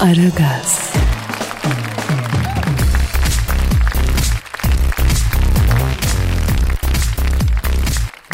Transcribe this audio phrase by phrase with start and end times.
[0.00, 0.92] Aragaz,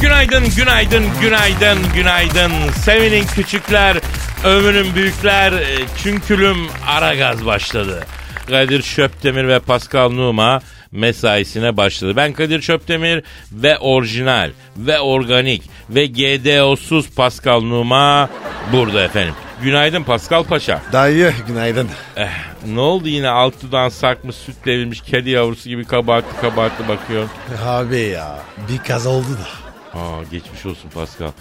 [0.01, 2.53] Günaydın, günaydın, günaydın, günaydın.
[2.83, 3.97] Sevinin küçükler,
[4.45, 5.53] övünün büyükler.
[5.53, 5.67] e,
[6.03, 8.05] Çünkülüm ara gaz başladı.
[8.49, 10.61] Kadir Şöptemir ve Pascal Numa
[10.93, 12.13] mesaisine başladı.
[12.17, 18.31] Ben Kadir Şöptemir ve orijinal ve organik ve GDO'suz Pascal Numa
[18.73, 19.35] burada efendim.
[19.63, 20.83] Günaydın Pascal Paşa.
[20.93, 21.89] Dayı günaydın.
[22.17, 22.29] Eh,
[22.67, 27.29] ne oldu yine alt dudağın sarkmış süt devrilmiş kedi yavrusu gibi kabartı kabartı bakıyor.
[27.67, 29.99] Abi ya bir kaza oldu da.
[30.01, 31.29] Aa geçmiş olsun Pascal.
[31.29, 31.33] E,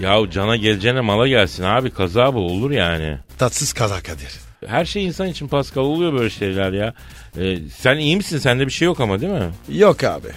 [0.00, 3.18] Yahu cana geleceğine mala gelsin abi kaza bu olur yani.
[3.38, 4.45] Tatsız kaza Kadir.
[4.66, 6.94] Her şey insan için Pascal oluyor böyle şeyler ya.
[7.38, 9.50] E, sen iyi misin sende bir şey yok ama değil mi?
[9.68, 10.28] Yok abi.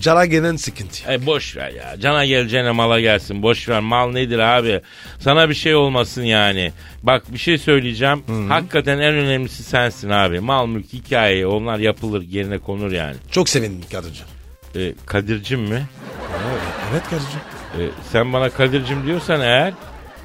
[0.00, 1.12] Cana gelen sıkıntı.
[1.12, 4.80] E boş ver ya cana geleceğine mala gelsin boş ver mal nedir abi.
[5.18, 6.72] Sana bir şey olmasın yani.
[7.02, 8.22] Bak bir şey söyleyeceğim.
[8.48, 10.40] Hakikaten en önemlisi sensin abi.
[10.40, 13.16] Mal mülk hikaye onlar yapılır yerine konur yani.
[13.30, 14.26] Çok sevindim Kadir'cim.
[14.76, 15.82] E, Kadir'cim mi?
[16.30, 17.40] Evet, evet Kadir'cim.
[17.78, 17.82] E,
[18.12, 19.72] sen bana Kadir'cim diyorsan eğer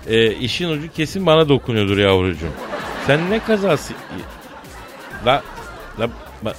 [0.07, 2.53] e, işin ucu kesin bana dokunuyordur yavrucuğum.
[3.09, 3.93] Sen ne kazası...
[5.25, 5.41] La,
[5.99, 6.05] la,
[6.45, 6.53] ba-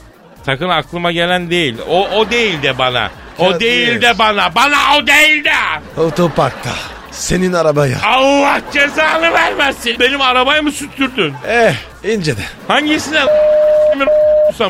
[0.47, 1.77] sakın aklıma gelen değil.
[1.89, 3.11] O, o değil de bana.
[3.39, 3.61] O Kadir.
[3.61, 4.55] değil de bana.
[4.55, 5.53] Bana o değil de.
[6.01, 6.71] Otoparkta.
[7.11, 7.99] Senin arabaya.
[8.05, 9.97] Allah cezanı vermesin.
[10.01, 11.35] Benim arabayı mı süttürdün?
[11.49, 12.43] Eh ince de.
[12.69, 13.25] Hangisine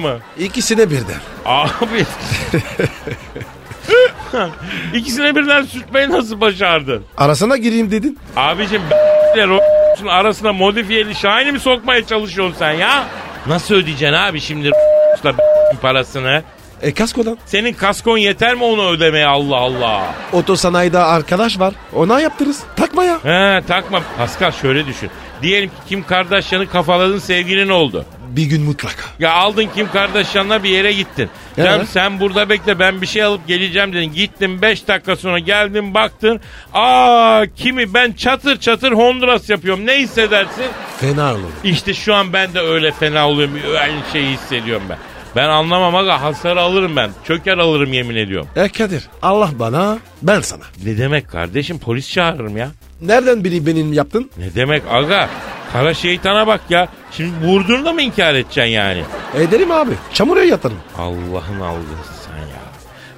[0.00, 0.18] mı?
[0.38, 1.20] İkisine birden.
[1.46, 2.06] Abi.
[4.94, 7.04] İkisine birden sürtmeyi nasıl başardın?
[7.16, 8.18] Arasına gireyim dedin.
[8.36, 9.48] Abicim b***ler
[10.06, 13.04] o arasına modifiyeli şahini mi sokmaya çalışıyorsun sen ya?
[13.46, 14.70] Nasıl ödeyeceksin abi şimdi
[15.82, 16.42] parasını?
[16.82, 17.38] E kaskodan.
[17.46, 20.02] Senin kaskon yeter mi onu ödemeye Allah Allah?
[20.32, 21.74] Otosanayide arkadaş var.
[21.94, 22.62] Ona yaptırırız.
[22.76, 23.18] Takma ya.
[23.24, 24.02] He takma.
[24.18, 25.10] Pascal şöyle düşün.
[25.42, 28.04] Diyelim ki Kim Kardashian'ı kafaladın sevgilin oldu.
[28.36, 29.02] Bir gün mutlaka.
[29.18, 31.30] Ya aldın Kim Kardashian'la bir yere gittin.
[31.58, 31.70] Evet.
[31.78, 34.12] Sen, sen burada bekle ben bir şey alıp geleceğim dedin.
[34.14, 36.40] Gittin 5 dakika sonra geldin baktın.
[36.72, 39.86] Aa kimi ben çatır çatır Honduras yapıyorum.
[39.86, 40.64] Ne hissedersin?
[41.00, 41.50] Fena olur.
[41.64, 43.54] İşte şu an ben de öyle fena oluyorum.
[43.80, 44.98] Aynı şeyi hissediyorum ben.
[45.36, 47.10] Ben anlamam aga hasar alırım ben.
[47.26, 48.48] Çöker alırım yemin ediyorum.
[48.56, 50.62] E Kadir Allah bana ben sana.
[50.84, 52.70] Ne demek kardeşim polis çağırırım ya.
[53.00, 54.30] Nereden biri benim yaptın?
[54.38, 55.28] Ne demek aga?
[55.72, 56.88] Kara şeytana bak ya.
[57.12, 59.02] Şimdi vurduğunu da mı inkar edeceksin yani?
[59.34, 59.92] Ederim abi.
[60.14, 60.78] Çamura yatarım.
[60.98, 62.60] Allah'ın algısı sen ya.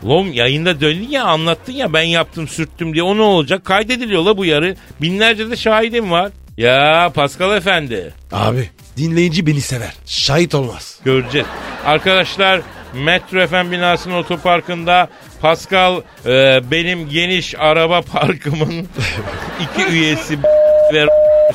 [0.04, 3.64] Lom yayında döndün ya anlattın ya ben yaptım sürttüm diye o ne olacak?
[3.64, 4.76] Kaydediliyor la bu yarı.
[5.00, 6.32] Binlerce de şahidim var.
[6.56, 8.14] Ya Pascal Efendi.
[8.32, 9.92] Abi dinleyici beni sever.
[10.06, 10.98] Şahit olmaz.
[11.04, 11.46] Göreceğiz.
[11.86, 12.60] Arkadaşlar
[12.94, 15.08] Metro FM binasının otoparkında
[15.40, 18.88] Pascal e, benim geniş araba parkımın
[19.60, 20.38] iki üyesi
[20.94, 21.06] ve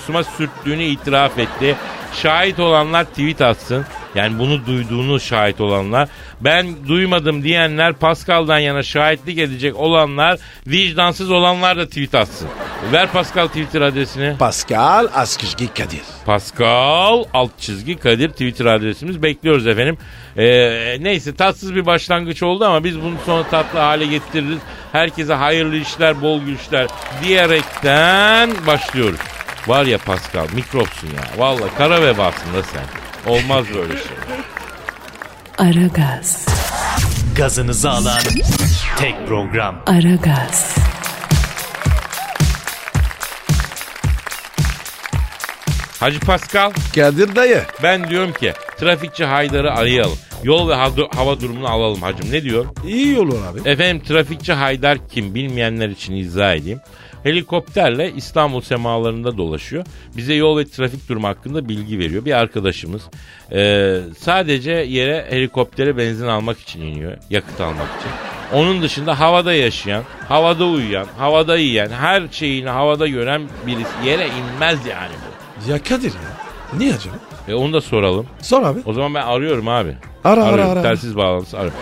[0.07, 1.75] suma sürttüğünü itiraf etti.
[2.13, 3.85] Şahit olanlar tweet atsın.
[4.15, 6.09] Yani bunu duyduğunu şahit olanlar.
[6.41, 12.47] Ben duymadım diyenler Pascal'dan yana şahitlik edecek olanlar vicdansız olanlar da tweet atsın.
[12.91, 14.37] Ver Pascal Twitter adresini.
[14.39, 16.01] Pascal Askışgi Kadir.
[16.25, 19.97] Pascal alt çizgi Kadir Twitter adresimiz bekliyoruz efendim.
[20.37, 24.59] Ee, neyse tatsız bir başlangıç oldu ama biz bunu sonra tatlı hale getiririz.
[24.91, 26.87] Herkese hayırlı işler bol güçler
[27.23, 29.36] diyerekten başlıyoruz.
[29.67, 31.23] Var ya Pascal mikropsun ya.
[31.37, 32.85] Vallahi kara vebasın da sen.
[33.31, 34.17] Olmaz böyle şey.
[35.57, 36.45] Aragaz,
[37.35, 38.19] Gazınızı alan
[38.99, 39.83] tek program.
[39.87, 40.75] Aragaz,
[45.99, 47.61] Hacı Pascal Kadir dayı.
[47.83, 50.17] ben diyorum ki trafikçi Haydar'ı arayalım.
[50.43, 52.65] Yol ve hava- hava durumunu alalım hacım ne diyor?
[52.87, 53.69] İyi olur abi.
[53.69, 56.79] Efendim trafikçi Haydar kim bilmeyenler için izah edeyim.
[57.27, 59.85] Helikopterle İstanbul semalarında dolaşıyor.
[60.17, 62.25] Bize yol ve trafik durumu hakkında bilgi veriyor.
[62.25, 63.01] Bir arkadaşımız
[63.51, 67.17] Ee, sadece yere helikoptere benzin almak için iniyor.
[67.29, 68.11] Yakıt almak için.
[68.57, 74.85] Onun dışında havada yaşayan, havada uyuyan, havada yiyen, her şeyini havada gören birisi yere inmez
[74.85, 75.11] yani
[75.67, 75.71] bu.
[75.71, 76.19] Ya Kadir ya.
[76.79, 77.15] Niye acaba?
[77.47, 78.25] E onu da soralım.
[78.41, 78.79] Sor abi.
[78.85, 79.93] O zaman ben arıyorum abi.
[80.23, 80.71] Ara, ara, Arıyorum.
[80.71, 80.81] ara.
[80.81, 81.79] Telsiz bağlantısı arıyorum.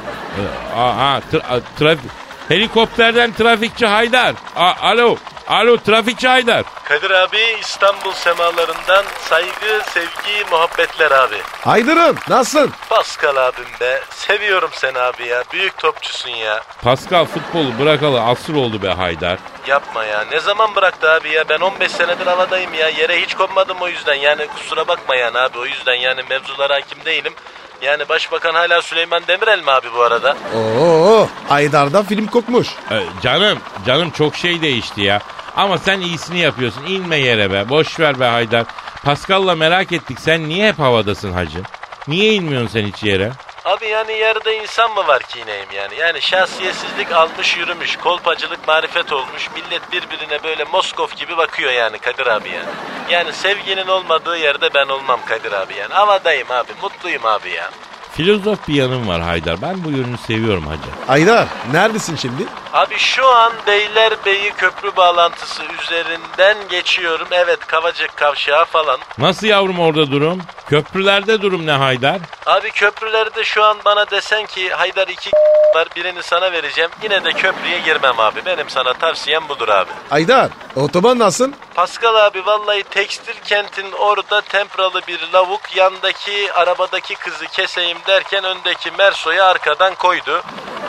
[0.75, 2.11] Aa, tra- a- trafik.
[2.49, 4.35] Helikopterden trafikçi Haydar.
[4.55, 5.15] A- alo.
[5.47, 6.63] Alo trafikçi Haydar.
[6.83, 11.35] Kadir abi İstanbul semalarından saygı, sevgi, muhabbetler abi.
[11.63, 12.71] Haydar'ım nasılsın?
[12.89, 14.01] Pascal abim be.
[14.09, 15.43] Seviyorum seni abi ya.
[15.53, 16.61] Büyük topçusun ya.
[16.81, 19.39] Pascal futbolu bırakalı asır oldu be Haydar.
[19.67, 20.25] Yapma ya.
[20.31, 21.49] Ne zaman bıraktı abi ya?
[21.49, 22.89] Ben 15 senedir havadayım ya.
[22.89, 24.13] Yere hiç konmadım o yüzden.
[24.13, 25.59] Yani kusura bakma yani abi.
[25.59, 27.33] O yüzden yani mevzulara hakim değilim.
[27.81, 30.37] Yani başbakan hala Süleyman Demirel mi abi bu arada?
[30.55, 32.67] Oo, Haydar'da film kokmuş.
[32.91, 35.19] Ee, canım, canım çok şey değişti ya.
[35.55, 36.85] Ama sen iyisini yapıyorsun.
[36.85, 37.69] İnme yere be.
[37.69, 38.65] Boş ver be Haydar.
[39.03, 40.19] Pascal'la merak ettik.
[40.19, 41.59] Sen niye hep havadasın hacı?
[42.07, 43.31] Niye inmiyorsun sen hiç yere?
[43.65, 45.95] Abi yani yerde insan mı var ki ineyim yani?
[45.99, 49.49] Yani şahsiyetsizlik almış yürümüş, kolpacılık marifet olmuş.
[49.55, 52.69] Millet birbirine böyle Moskov gibi bakıyor yani Kadir abi yani.
[53.09, 55.93] Yani sevginin olmadığı yerde ben olmam Kadir abi yani.
[55.93, 57.69] Havadayım abi, mutluyum abi ya.
[58.11, 59.61] Filozof bir yanım var Haydar.
[59.61, 61.07] Ben bu yönünü seviyorum hacı.
[61.07, 62.43] Haydar neredesin şimdi?
[62.73, 67.27] Abi şu an Beylerbeyi köprü bağlantısı üzerinden geçiyorum.
[67.31, 68.99] Evet Kavacık kavşağı falan.
[69.17, 70.41] Nasıl yavrum orada durum?
[70.69, 72.19] Köprülerde durum ne Haydar?
[72.45, 75.31] Abi köprülerde şu an bana desen ki Haydar iki
[75.75, 76.89] var birini sana vereceğim.
[77.03, 78.45] Yine de köprüye girmem abi.
[78.45, 79.89] Benim sana tavsiyem budur abi.
[80.09, 81.51] Haydar otoban nasıl?
[81.75, 88.91] Pascal abi vallahi tekstil kentin orada tempralı bir lavuk yandaki arabadaki kızı keseyim derken öndeki
[88.91, 90.43] Merso'yu arkadan koydu.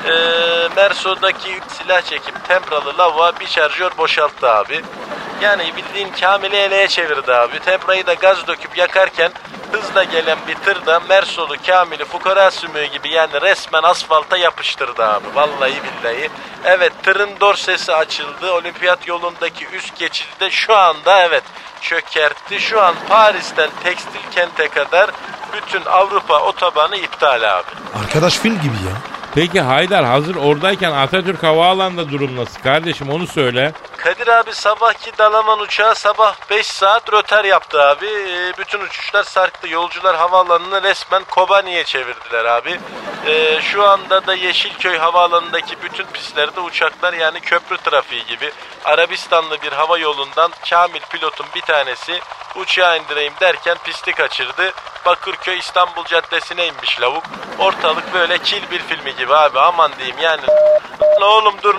[0.07, 4.83] Ee, Merso'daki silah çekip tempralı lavuğa bir şarjör boşalttı abi.
[5.41, 7.59] Yani bildiğin Kamil'i eleye çevirdi abi.
[7.61, 9.33] Temprayı da gaz döküp yakarken
[9.73, 15.27] hızla gelen bir tır da Mersol'u Kamil'i fukara sümüğü gibi yani resmen asfalta yapıştırdı abi.
[15.35, 16.29] Vallahi billahi.
[16.65, 18.53] Evet tırın dorsesi açıldı.
[18.53, 21.43] Olimpiyat yolundaki üst geçidi de şu anda evet
[21.81, 22.61] çökertti.
[22.61, 25.11] Şu an Paris'ten tekstil kente kadar
[25.57, 27.67] bütün Avrupa otobanı iptal abi.
[28.03, 28.93] Arkadaş film gibi ya.
[29.35, 33.73] Peki Haydar hazır oradayken Atatürk Havaalanı'nda durum nasıl kardeşim onu söyle.
[34.07, 38.07] Kadir abi sabahki Dalaman uçağı sabah 5 saat röter yaptı abi.
[38.07, 39.69] Ee, bütün uçuşlar sarktı.
[39.69, 42.81] Yolcular havaalanını resmen Kobani'ye çevirdiler abi.
[43.27, 48.53] Ee, şu anda da Yeşilköy havaalanındaki bütün pistlerde uçaklar yani köprü trafiği gibi.
[48.85, 52.21] Arabistanlı bir hava yolundan Kamil pilotun bir tanesi
[52.57, 54.73] uçağı indireyim derken pisti kaçırdı.
[55.07, 57.25] Bakırköy İstanbul Caddesi'ne inmiş lavuk.
[57.59, 60.43] Ortalık böyle kil bir filmi gibi abi aman diyeyim yani.
[61.21, 61.75] Ne oğlum dur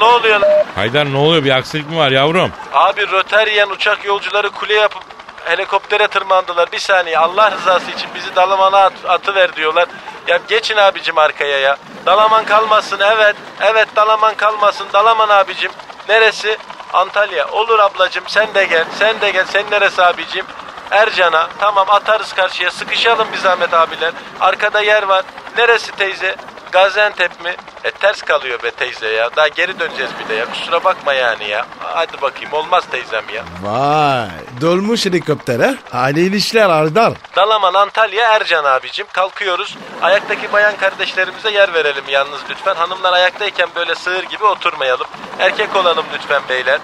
[0.00, 0.40] ne oluyor?
[0.74, 2.52] Haydar ne oluyor bir aksilik mi var yavrum?
[2.72, 5.02] Abi röteryen uçak yolcuları kule yapıp
[5.44, 6.72] helikoptere tırmandılar.
[6.72, 9.86] Bir saniye Allah rızası için bizi Dalaman'a at, atıver diyorlar.
[10.26, 11.76] Ya geçin abicim arkaya ya.
[12.06, 13.36] Dalaman kalmasın evet.
[13.60, 14.86] Evet Dalaman kalmasın.
[14.92, 15.70] Dalaman abicim.
[16.08, 16.56] Neresi?
[16.92, 17.48] Antalya.
[17.48, 18.84] Olur ablacım sen de gel.
[18.98, 19.44] Sen de gel.
[19.44, 20.44] Sen neresi abicim?
[20.90, 21.48] Ercan'a.
[21.58, 22.70] Tamam atarız karşıya.
[22.70, 24.12] Sıkışalım bir zahmet abiler.
[24.40, 25.24] Arkada yer var.
[25.58, 26.36] Neresi teyze?
[26.72, 27.56] Gaziantep mi?
[27.84, 29.30] E ters kalıyor be teyze ya.
[29.36, 30.46] Daha geri döneceğiz bir de ya.
[30.46, 31.66] Kusura bakma yani ya.
[31.80, 33.44] Hadi bakayım olmaz teyzem ya.
[33.62, 34.28] Vay
[34.60, 35.74] dolmuş helikopter ha.
[35.92, 37.12] Aile işler Haydar.
[37.36, 39.06] Dalaman Antalya Ercan abicim.
[39.12, 39.76] Kalkıyoruz.
[40.02, 42.74] Ayaktaki bayan kardeşlerimize yer verelim yalnız lütfen.
[42.74, 45.06] Hanımlar ayaktayken böyle sığır gibi oturmayalım.
[45.38, 46.78] Erkek olalım lütfen beyler.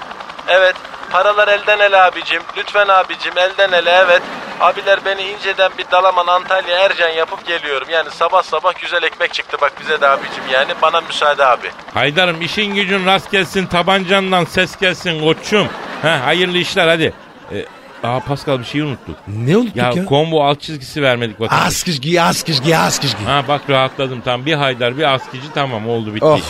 [0.48, 0.76] Evet.
[1.16, 2.42] Paralar elden ele abicim.
[2.56, 4.22] Lütfen abicim elden ele evet.
[4.60, 7.88] Abiler beni inceden bir Dalaman Antalya Ercan yapıp geliyorum.
[7.90, 10.72] Yani sabah sabah güzel ekmek çıktı bak bize de abicim yani.
[10.82, 11.70] Bana müsaade abi.
[11.94, 15.68] Haydar'ım işin gücün rast gelsin tabancandan ses gelsin koçum.
[16.02, 17.12] Heh, hayırlı işler hadi.
[17.52, 17.66] Ee,
[18.04, 19.16] aa Pascal bir şey unuttuk.
[19.26, 20.06] Ne unuttuk Ya, ya?
[20.06, 21.66] combo alt çizgisi vermedik vatandaş.
[21.66, 23.24] Askışgi askışgi askışgi.
[23.24, 26.26] Ha bak rahatladım tam bir Haydar bir askici tamam oldu bitti.
[26.26, 26.40] Oh.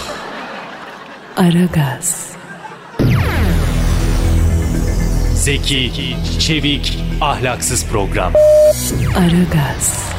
[1.37, 2.36] Aragaz,
[5.47, 8.33] Zeki, çevik, ahlaksız program.
[9.17, 10.12] Aragaz,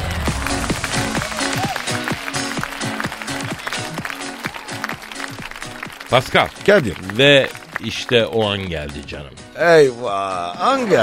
[6.10, 6.96] Pascal Kadir.
[7.18, 7.48] ve
[7.84, 9.34] işte o an geldi canım.
[9.56, 10.56] Eyvah.
[10.56, 10.98] Hangi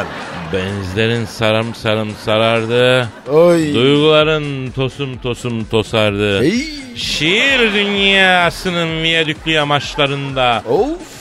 [0.54, 3.10] Benizlerin sarım sarım sarardı.
[3.28, 3.74] Oy.
[3.74, 6.44] Duyguların tosum tosum tosardı.
[6.44, 6.66] Ey.
[6.96, 11.15] Şiir dünyasının viyadüklü yamaçlarında Of.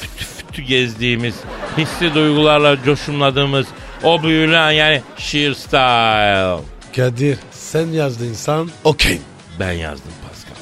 [0.54, 1.34] Fütü gezdiğimiz,
[1.78, 3.66] hissi duygularla coşumladığımız
[4.02, 6.62] o büyülen yani şiir style.
[6.96, 8.70] Kadir sen yazdın insan.
[8.84, 9.18] Okey.
[9.60, 10.56] Ben yazdım Pascal.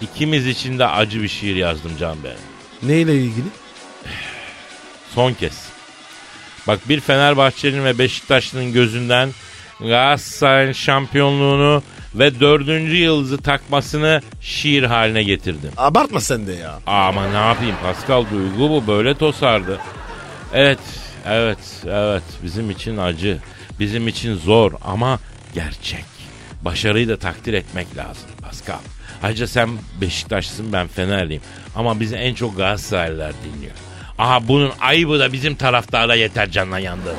[0.00, 2.36] İkimiz için de acı bir şiir yazdım can benim.
[2.82, 3.46] Neyle ilgili?
[5.14, 5.68] Son kez.
[6.66, 9.30] Bak bir Fenerbahçe'nin ve Beşiktaşlı'nın gözünden
[9.80, 11.82] Galatasaray'ın şampiyonluğunu
[12.18, 15.70] ve dördüncü yıldızı takmasını şiir haline getirdim.
[15.76, 16.78] Abartma sen de ya.
[16.86, 19.80] Ama ne yapayım Pascal duygu bu böyle tosardı.
[20.52, 20.78] Evet,
[21.26, 23.38] evet, evet bizim için acı,
[23.80, 25.18] bizim için zor ama
[25.54, 26.04] gerçek.
[26.62, 28.78] Başarıyı da takdir etmek lazım Pascal.
[29.22, 29.70] Ayrıca sen
[30.00, 31.42] Beşiktaşlısın ben Fenerliyim
[31.76, 33.74] ama bizi en çok Galatasaraylılar dinliyor.
[34.18, 37.14] Aha bunun ayıbı da bizim taraftara yeter canla yandı.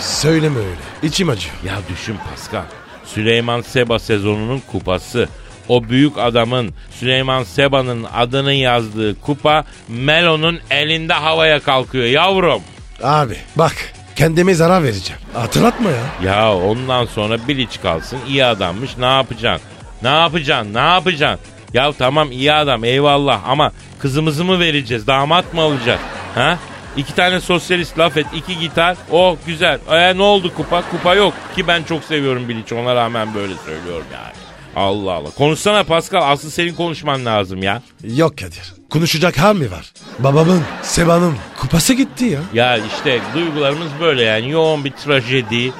[0.00, 0.80] Söyleme öyle.
[1.02, 1.54] İçim acıyor.
[1.66, 2.64] Ya düşün Pascal.
[3.04, 5.28] Süleyman Seba sezonunun kupası.
[5.68, 12.62] O büyük adamın Süleyman Seba'nın adını yazdığı kupa Melo'nun elinde havaya kalkıyor yavrum.
[13.02, 13.74] Abi bak
[14.16, 15.22] kendime zarar vereceğim.
[15.34, 16.30] Hatırlatma ya.
[16.32, 19.68] Ya ondan sonra Bilic kalsın iyi adammış ne yapacaksın?
[20.02, 20.74] Ne yapacaksın?
[20.74, 21.46] Ne yapacaksın?
[21.74, 25.06] Ya tamam iyi adam eyvallah ama kızımızı mı vereceğiz?
[25.06, 26.00] Damat mı alacağız?
[26.34, 26.58] Ha?
[26.96, 28.96] İki tane sosyalist laf et, iki gitar.
[29.10, 29.78] Oh güzel.
[29.90, 30.82] E ne oldu kupa?
[30.90, 31.34] Kupa yok.
[31.56, 32.74] Ki ben çok seviyorum Bilic.
[32.74, 34.32] Ona rağmen böyle söylüyorum yani.
[34.76, 35.30] Allah Allah.
[35.30, 36.32] Konuşsana Pascal.
[36.32, 37.82] Asıl senin konuşman lazım ya.
[38.04, 38.72] Yok Kadir.
[38.90, 39.92] Konuşacak hal mi var?
[40.18, 42.40] Babamın, Seba'nın kupası gitti ya.
[42.54, 44.50] Ya işte duygularımız böyle yani.
[44.50, 45.72] Yoğun bir trajedi.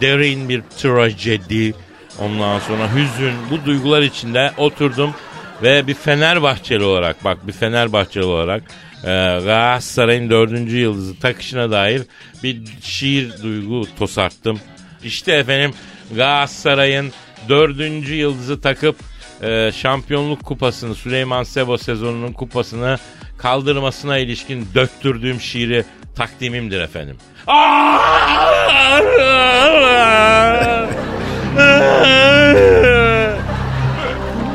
[0.00, 1.74] Derin bir trajedi.
[2.18, 3.34] Ondan sonra hüzün.
[3.50, 5.14] Bu duygular içinde oturdum.
[5.62, 8.62] Ve bir Fenerbahçeli olarak bak bir Fenerbahçeli olarak
[9.04, 12.02] e, Galatasaray'ın dördüncü yıldızı takışına dair
[12.42, 14.60] bir şiir duygu tosarttım.
[15.04, 15.74] İşte efendim
[16.16, 17.12] Galatasaray'ın
[17.48, 18.96] dördüncü yıldızı takıp
[19.42, 22.98] e, şampiyonluk kupasını Süleyman Sebo sezonunun kupasını
[23.38, 25.84] kaldırmasına ilişkin döktürdüğüm şiiri
[26.16, 27.16] takdimimdir efendim.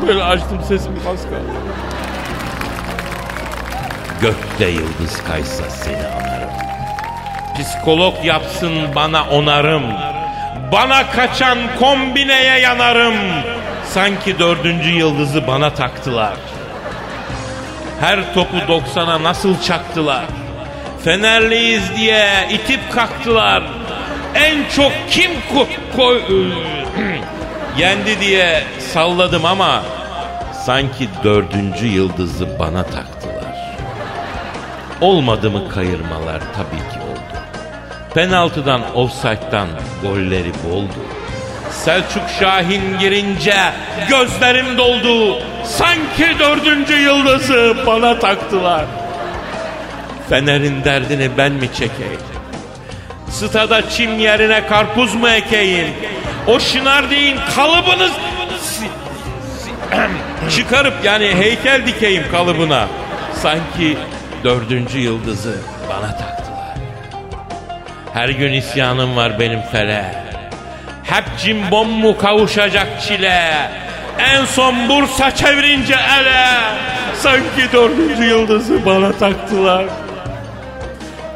[0.07, 1.58] Böyle açtım sesimi Pascal.
[4.21, 6.49] Gökte yıldız kaysa seni anarım.
[7.59, 9.83] Psikolog yapsın bana onarım.
[10.71, 13.15] Bana kaçan kombineye yanarım.
[13.85, 16.33] Sanki dördüncü yıldızı bana taktılar.
[17.99, 20.25] Her topu 90'a nasıl çaktılar.
[21.03, 23.63] Fenerliyiz diye itip kalktılar.
[24.35, 26.51] En çok kim ko- ko-
[27.77, 29.81] yendi diye salladım ama
[30.65, 33.28] sanki dördüncü yıldızı bana taktılar.
[35.01, 37.39] Olmadı mı kayırmalar tabii ki oldu.
[38.13, 39.67] Penaltıdan, offside'dan
[40.03, 40.99] golleri boldu.
[41.71, 43.55] Selçuk Şahin girince
[44.09, 45.43] gözlerim doldu.
[45.63, 48.85] Sanki dördüncü yıldızı bana taktılar.
[50.29, 52.19] Fener'in derdini ben mi çekeyim?
[53.29, 55.87] Stada çim yerine karpuz mu ekeyim?
[56.47, 58.11] O şınar deyin kalıbınız
[60.55, 62.87] çıkarıp yani heykel dikeyim kalıbına.
[63.41, 63.97] Sanki
[64.43, 65.55] dördüncü yıldızı
[65.89, 66.75] bana taktılar.
[68.13, 70.15] Her gün isyanım var benim fele.
[71.03, 73.69] Hep cimbom mu kavuşacak çile?
[74.19, 76.47] En son Bursa çevirince ele.
[77.15, 79.85] Sanki dördüncü yıldızı bana taktılar.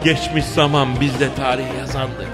[0.03, 2.27] Geçmiş zaman biz de tarih yazandık.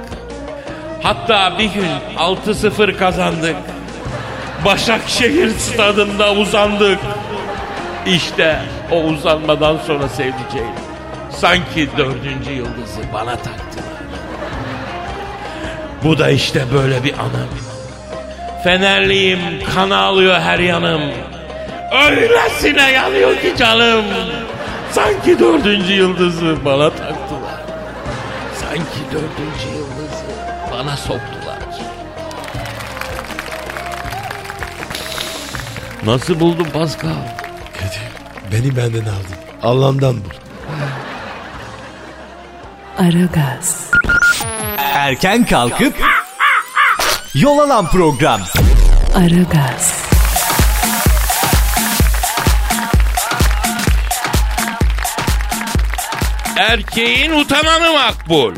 [1.03, 3.55] Hatta bir gün 6-0 kazandık.
[4.65, 6.99] Başakşehir stadında uzandık.
[8.05, 8.59] İşte
[8.91, 10.75] o uzanmadan sonra sevdiceğim.
[11.31, 13.89] Sanki dördüncü yıldızı bana taktılar.
[16.03, 17.49] Bu da işte böyle bir anım.
[18.63, 19.39] Fenerliyim,
[19.75, 21.01] kan ağlıyor her yanım.
[22.09, 24.05] Öylesine yanıyor ki canım.
[24.91, 27.61] Sanki dördüncü yıldızı bana taktılar.
[28.61, 30.25] Sanki dördüncü yıldızı
[30.71, 31.59] bana soktular.
[36.05, 37.38] Nasıl buldun Pascal?
[38.51, 39.35] Beni benden aldın.
[39.63, 40.29] Allah'ından bul.
[42.97, 43.91] Aragaz,
[44.77, 45.93] Erken kalkıp
[47.35, 48.41] yol alan program.
[49.15, 49.93] Aragaz,
[56.57, 58.53] Erkeğin utananı makbul.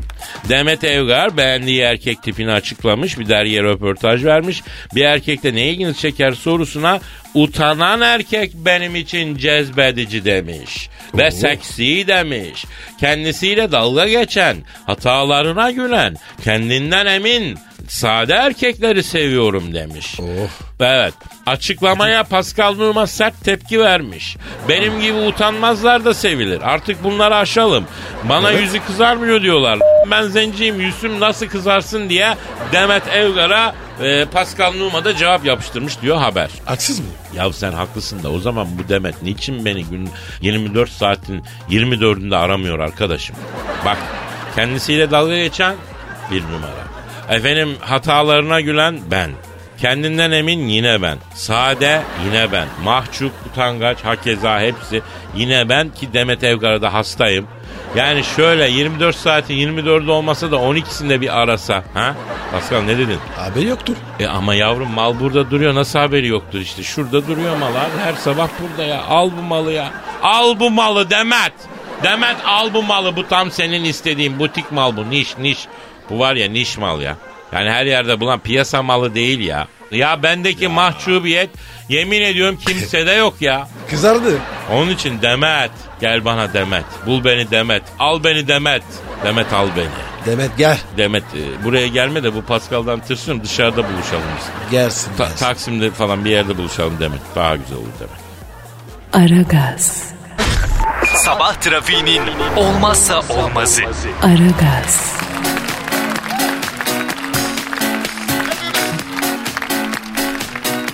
[0.50, 3.20] Demet Evgar beğendiği erkek tipini açıklamış.
[3.20, 4.64] Bir dergiye röportaj vermiş.
[4.96, 7.00] Bir erkekte ne ilginizi çeker sorusuna
[7.34, 10.90] utanan erkek benim için cezbedici demiş.
[11.14, 12.66] Ve seksi demiş.
[13.00, 17.58] Kendisiyle dalga geçen, hatalarına gülen, kendinden emin,
[17.92, 20.20] sade erkekleri seviyorum demiş.
[20.80, 21.14] Evet.
[21.46, 24.38] Açıklamaya Pascal Numa sert tepki vermiş.
[24.70, 26.62] Benim gibi utanmazlar da sevilir.
[26.62, 27.86] Artık bunları aşalım.
[28.24, 29.80] Bana yüzü kızarmıyor diyorlar.
[30.12, 32.36] Ben zenciyim yüzüm nasıl kızarsın diye
[32.72, 36.50] Demet Evgar'a e, Pascal Numa da cevap yapıştırmış diyor haber.
[36.66, 37.06] Haksız mı?
[37.36, 40.10] Ya sen haklısın da o zaman bu Demet niçin beni gün
[40.42, 43.36] 24 saatin 24'ünde aramıyor arkadaşım?
[43.86, 43.98] Bak
[44.56, 45.76] kendisiyle dalga geçen
[46.32, 47.00] bir numara.
[47.32, 49.32] Efendim hatalarına gülen ben.
[49.78, 51.18] Kendinden emin yine ben.
[51.34, 52.68] Sade yine ben.
[52.84, 55.02] Mahcup, utangaç, hakeza hepsi
[55.36, 57.48] yine ben ki Demet Evgar'a da hastayım.
[57.96, 61.84] Yani şöyle 24 saatin 24'ü olmasa da 12'sinde bir arasa.
[61.94, 62.16] Ha?
[62.52, 63.18] Pascal ne dedin?
[63.40, 63.96] Abi yoktur.
[64.20, 66.84] E ama yavrum mal burada duruyor nasıl haberi yoktur işte.
[66.84, 69.04] Şurada duruyor mal abi her sabah burada ya.
[69.04, 69.90] Al bu malı ya.
[70.24, 71.54] Al bu malı Demet.
[72.04, 75.68] Demet al bu malı bu tam senin istediğin butik mal bu niş niş.
[76.12, 77.18] Bu var ya niş mal ya.
[77.53, 79.68] Yani her yerde bulan piyasa malı değil ya.
[79.91, 81.50] Ya bendeki mahcubiyet
[81.89, 83.68] yemin ediyorum kimsede yok ya.
[83.89, 84.38] Kızardı.
[84.72, 86.86] Onun için Demet gel bana Demet.
[87.06, 87.84] Bul beni Demet.
[88.00, 88.84] Al beni Demet.
[89.24, 89.88] Demet al beni.
[90.25, 90.77] Demet gel.
[90.98, 94.72] Demet e, buraya gelme de bu Pascal'dan tırsıyorum dışarıda buluşalım biz.
[94.72, 95.12] Gelsin.
[95.18, 95.38] Ta- gelsin.
[95.46, 97.20] Taksim'de falan bir yerde buluşalım Demet.
[97.36, 98.22] Daha güzel olur Demet.
[99.13, 100.03] Aragaz,
[101.15, 102.22] Sabah trafiğinin
[102.56, 103.82] olmazsa olmazı.
[104.24, 105.13] Aragaz,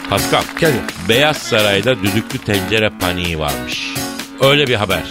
[0.10, 0.44] Pascal.
[0.60, 0.76] Kadir.
[1.10, 3.94] Beyaz Saray'da düdüklü tencere paniği varmış.
[4.42, 5.04] Öyle bir haber.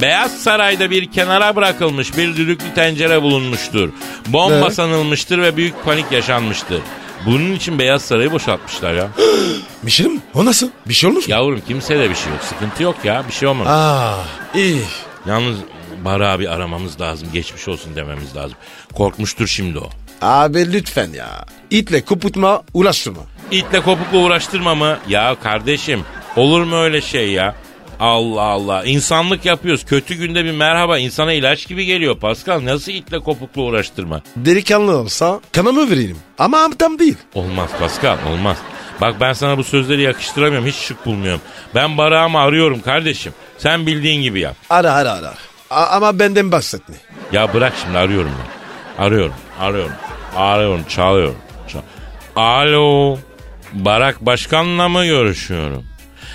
[0.00, 3.88] Beyaz Saray'da bir kenara bırakılmış bir düdüklü tencere bulunmuştur.
[4.26, 4.70] Bomba Ne?
[4.70, 6.80] sanılmıştır ve büyük panik yaşanmıştır.
[7.26, 9.08] Bunun için Beyaz Saray'ı boşaltmışlar ya.
[9.82, 10.20] Mişirim mi?
[10.34, 10.68] O nasıl?
[10.88, 11.34] Bir şey olmuş mu?
[11.34, 12.42] Yavrum kimsede bir şey yok.
[12.42, 13.24] Sıkıntı yok ya.
[13.28, 13.70] Bir şey olmamış.
[13.72, 14.24] Aa
[14.54, 14.82] iyi.
[15.26, 15.56] Yalnız
[16.04, 17.28] Bara abi aramamız lazım.
[17.32, 18.56] Geçmiş olsun dememiz lazım.
[18.94, 19.90] Korkmuştur şimdi o.
[20.22, 21.44] Abi lütfen ya.
[21.70, 23.20] İtle kuputma ulaştırma.
[23.50, 24.98] İtle kopukla uğraştırma mı?
[25.08, 26.04] Ya kardeşim
[26.36, 27.54] olur mu öyle şey ya?
[28.00, 28.84] Allah Allah.
[28.84, 29.84] İnsanlık yapıyoruz.
[29.84, 32.64] Kötü günde bir merhaba insana ilaç gibi geliyor Pascal.
[32.64, 34.22] Nasıl itle kopukla uğraştırma?
[34.36, 36.16] Delikanlı olsa kanamı verelim.
[36.38, 37.16] Ama tam değil.
[37.34, 38.56] Olmaz Pascal olmaz.
[39.00, 40.66] Bak ben sana bu sözleri yakıştıramıyorum.
[40.68, 41.40] Hiç şık bulmuyorum.
[41.74, 43.32] Ben barağımı arıyorum kardeşim.
[43.58, 44.56] Sen bildiğin gibi yap.
[44.70, 45.34] Ara ara ara.
[45.70, 46.94] A- ama benden bahsetme.
[47.32, 49.04] Ya bırak şimdi arıyorum ben.
[49.04, 49.92] Arıyorum, arıyorum,
[50.36, 51.36] arıyorum, çalıyorum.
[51.68, 51.80] Çal-
[52.36, 53.18] Alo,
[53.72, 55.84] Barak Başkan'la mı görüşüyorum?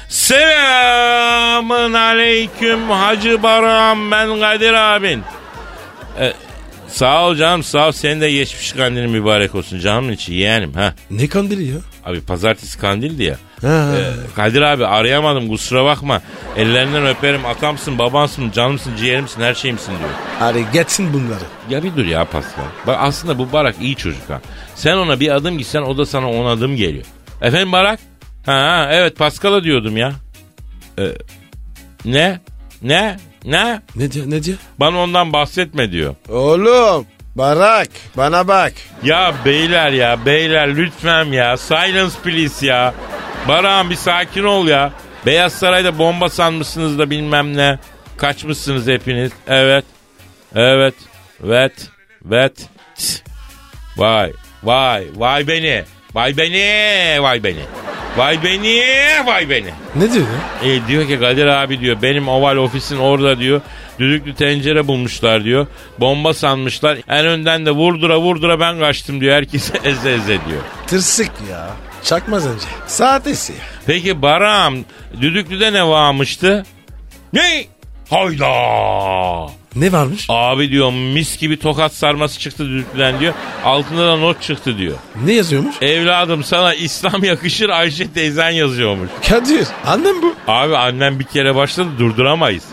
[0.09, 5.23] Selamın aleyküm Hacı Barak'ım ben Kadir abin.
[6.19, 6.33] Ee,
[6.88, 10.93] sağ ol canım sağ ol senin de geçmiş kandilin mübarek olsun canımın içi yeğenim ha.
[11.11, 11.77] Ne kandili ya?
[12.05, 13.35] Abi pazartesi kandildi ya.
[13.61, 13.91] Ha.
[13.97, 14.03] Ee,
[14.35, 16.21] Kadir abi arayamadım kusura bakma.
[16.57, 20.09] Ellerinden öperim atamsın babansın canımsın ciğerimsin her şeyimsin diyor.
[20.39, 21.43] Hadi geçsin bunları.
[21.69, 22.63] Ya bir dur ya Pascal.
[22.88, 24.41] Bak aslında bu Barak iyi çocuk ha.
[24.75, 27.05] Sen ona bir adım gitsen o da sana on adım geliyor.
[27.41, 27.99] Efendim Barak?
[28.45, 30.11] Ha, ha evet Pascal'a diyordum ya.
[30.99, 31.03] Ee,
[32.05, 32.39] ne?
[32.81, 33.17] Ne?
[33.45, 33.81] Ne?
[33.95, 34.57] Ne diyor ne diyor?
[34.79, 36.15] Bana ondan bahsetme diyor.
[36.29, 38.73] Oğlum Barak bana bak.
[39.03, 41.57] Ya beyler ya beyler lütfen ya.
[41.57, 42.93] Silence please ya.
[43.47, 44.91] Barak'ım bir sakin ol ya.
[45.25, 47.79] Beyaz Saray'da bomba sanmışsınız da bilmem ne.
[48.17, 49.31] Kaçmışsınız hepiniz.
[49.47, 49.85] Evet.
[50.55, 50.93] Evet.
[51.45, 51.89] Evet.
[52.27, 52.69] Evet.
[52.95, 53.21] Tss.
[53.97, 54.31] Vay.
[54.63, 55.07] Vay.
[55.15, 55.83] Vay beni.
[56.15, 57.21] Vay beni.
[57.21, 57.63] Vay beni.
[58.17, 58.81] Vay beni.
[59.25, 59.69] Vay beni.
[59.95, 60.25] Ne diyor
[60.63, 60.69] ya?
[60.69, 63.61] E, diyor ki Kadir abi diyor benim oval ofisin orada diyor.
[64.00, 65.67] Düdüklü tencere bulmuşlar diyor.
[66.00, 66.97] Bomba sanmışlar.
[67.07, 69.35] En önden de vurdura vurdura ben kaçtım diyor.
[69.35, 70.61] Herkese eze eze diyor.
[70.87, 71.69] Tırsık ya.
[72.03, 72.65] Çakmaz önce.
[72.87, 73.53] Saatesi.
[73.85, 74.75] Peki Baram
[75.21, 76.65] düdüklüde ne varmıştı?
[77.33, 77.65] Ne?
[78.09, 78.51] Hayda.
[79.75, 80.25] Ne varmış?
[80.29, 83.34] Abi diyor mis gibi tokat sarması çıktı düdüklüden diyor.
[83.66, 84.96] Altında da not çıktı diyor.
[85.25, 85.75] Ne yazıyormuş?
[85.81, 89.10] Evladım sana İslam yakışır Ayşe teyzen yazıyormuş.
[89.29, 89.68] Kadir.
[89.88, 90.36] Annem bu.
[90.48, 92.64] Abi annem bir kere başladı durduramayız.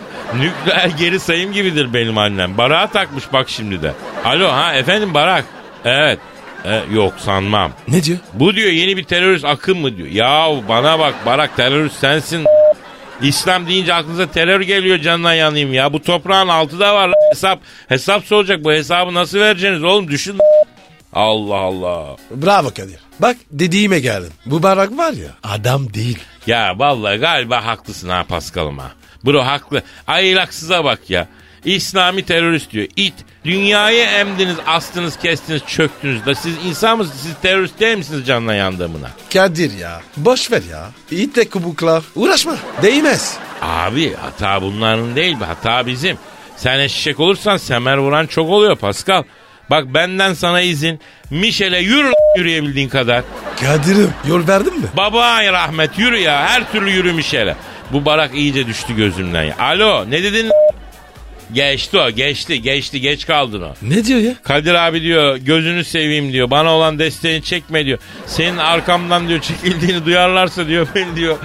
[0.40, 2.58] Nükleer geri sayım gibidir benim annem.
[2.58, 3.92] Barak'a takmış bak şimdi de.
[4.24, 5.44] Alo ha efendim Barak.
[5.84, 6.18] Evet.
[6.64, 7.72] E, yok sanmam.
[7.88, 8.18] Ne diyor?
[8.34, 10.08] Bu diyor yeni bir terörist akım mı diyor.
[10.08, 12.44] Ya bana bak Barak terörist sensin.
[13.22, 15.92] İslam deyince aklınıza terör geliyor canına yanayım ya.
[15.92, 17.60] Bu toprağın altı da var hesap.
[17.88, 20.38] Hesap soracak bu hesabı nasıl vereceksiniz oğlum düşün.
[21.12, 22.16] Allah Allah.
[22.30, 22.98] Bravo Kadir.
[23.20, 24.32] Bak dediğime geldin.
[24.46, 26.18] Bu Barak var ya adam değil.
[26.46, 28.92] Ya vallahi galiba haklısın ha Paskal'ım ha.
[29.24, 29.82] Bro haklı.
[30.06, 31.28] Aylaksıza bak ya.
[31.64, 32.86] İslami terörist diyor.
[32.96, 33.14] İt.
[33.44, 37.20] Dünyayı emdiniz, astınız, kestiniz, çöktünüz da siz insan mısınız?
[37.22, 39.10] Siz terörist değil misiniz canına yandığımına?
[39.32, 40.00] Kadir ya.
[40.16, 40.88] Boş ver ya.
[41.10, 42.02] İtle kubukla.
[42.14, 42.56] Uğraşma.
[42.82, 43.36] Değmez.
[43.62, 45.36] Abi hata bunların değil?
[45.36, 46.18] Hata bizim.
[46.56, 49.22] Sen eşek olursan semer vuran çok oluyor Pascal.
[49.70, 51.00] Bak benden sana izin.
[51.30, 53.24] Mişel'e yürü yürüyebildiğin kadar.
[53.60, 54.86] Kadir'im yol verdin mi?
[54.96, 56.46] Baba rahmet yürü ya.
[56.48, 57.56] Her türlü yürü Mişel'e.
[57.92, 59.58] Bu barak iyice düştü gözümden ya.
[59.58, 60.50] Alo ne dedin?
[61.52, 63.74] Geçti o geçti geçti geç kaldın o.
[63.82, 64.34] Ne diyor ya?
[64.42, 66.50] Kadir abi diyor gözünü seveyim diyor.
[66.50, 67.98] Bana olan desteğini çekme diyor.
[68.26, 71.36] Senin arkamdan diyor çekildiğini duyarlarsa diyor beni diyor.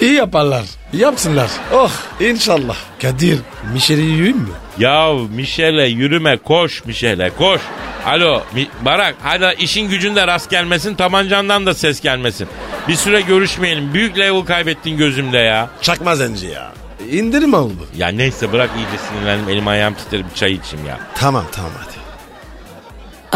[0.00, 0.64] İyi yaparlar.
[0.92, 1.50] Yapsınlar.
[1.72, 2.76] Oh inşallah.
[3.02, 3.38] Kadir
[3.72, 4.48] Mişel'i yiyeyim mi?
[4.78, 7.60] Ya Mişel'e yürüme koş Mişel'e koş.
[8.06, 12.48] Alo Mi- Barak hadi işin gücünde rast gelmesin tabancandan da ses gelmesin.
[12.88, 13.94] Bir süre görüşmeyelim.
[13.94, 15.68] Büyük level kaybettin gözümde ya.
[15.82, 16.72] Çakmaz önce ya.
[17.10, 17.88] İndirim oldu.
[17.96, 19.48] Ya neyse bırak iyice sinirlendim.
[19.48, 20.98] Elim ayağım titrer bir çay içeyim ya.
[21.14, 21.94] Tamam tamam hadi.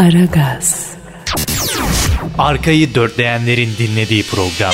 [0.08, 0.90] Aragaz,
[2.38, 4.72] Arkayı dörtleyenlerin dinlediği program.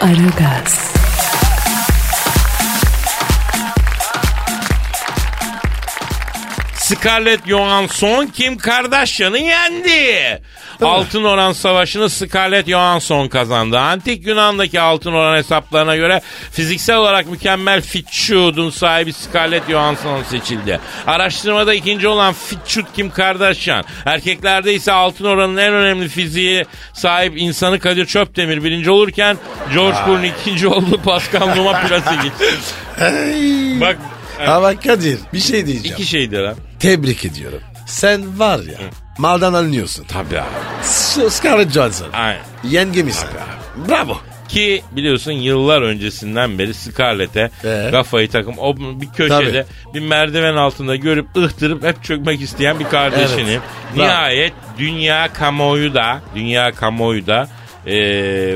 [0.00, 0.89] Aragaz,
[6.90, 10.42] Scarlett Johansson Kim Kardashian'ı yendi.
[10.82, 13.78] Altın Oran Savaşı'nı Scarlett Johansson kazandı.
[13.78, 16.20] Antik Yunan'daki Altın Oran hesaplarına göre
[16.52, 20.80] fiziksel olarak mükemmel Fitchut'un sahibi Scarlett Johansson seçildi.
[21.06, 23.84] Araştırmada ikinci olan Fitchut Kim Kardashian.
[24.06, 29.36] Erkeklerde ise Altın Oran'ın en önemli fiziği sahip insanı Kadir Çöptemir birinci olurken
[29.74, 31.00] George Clooney ikinci oldu.
[31.04, 32.54] Pascal Numa plase gitti.
[33.80, 33.96] Bak
[34.48, 35.96] Ama Kadir bir şey diyeceğim.
[35.96, 36.54] iki şeydi lan.
[36.80, 37.60] Tebrik ediyorum.
[37.86, 38.78] Sen var ya
[39.18, 40.04] maldan alınıyorsun.
[40.04, 40.46] Tabii abi.
[40.82, 42.08] S- Scarlett Johansson.
[42.12, 42.40] Aynen.
[42.64, 43.24] Yengemiz.
[43.88, 44.18] Bravo.
[44.48, 47.88] Ki biliyorsun yıllar öncesinden beri Scarlett'e Ee?
[47.90, 53.46] kafayı takım o bir köşede bir merdiven altında görüp ıhtırıp hep çökmek isteyen bir kardeşinim.
[53.48, 53.60] Evet.
[53.96, 54.06] Bravo.
[54.06, 57.48] Nihayet dünya kamuoyu da dünya kamuoyu da
[57.86, 57.92] e,